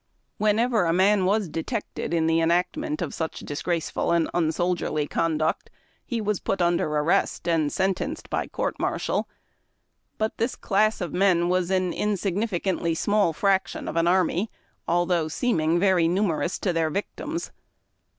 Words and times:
Whenever 0.39 0.85
a 0.85 0.93
man 0.93 1.25
was 1.25 1.47
detected 1.47 2.11
in 2.11 2.25
the 2.25 2.41
enactment 2.41 3.03
of 3.03 3.13
such 3.13 3.41
disgraceful 3.41 4.11
and 4.11 4.31
unsoldierly 4.33 5.05
conduct, 5.07 5.69
he 6.03 6.19
was 6.19 6.39
put 6.39 6.59
under 6.59 6.87
arrest, 6.87 7.47
and 7.47 7.71
sentenced 7.71 8.27
by 8.27 8.47
court 8.47 8.79
martial. 8.79 9.29
But 10.17 10.39
this 10.39 10.55
class 10.55 11.01
of 11.01 11.13
men 11.13 11.49
was 11.49 11.69
an 11.69 11.93
insigniticantly 11.93 12.97
small 12.97 13.31
frac 13.31 13.67
tion 13.67 13.87
of 13.87 13.95
an 13.95 14.07
army, 14.07 14.49
although 14.87 15.27
seeming 15.27 15.77
very 15.79 16.07
numerous 16.07 16.57
to 16.57 16.73
their 16.73 16.89
victims. 16.89 17.51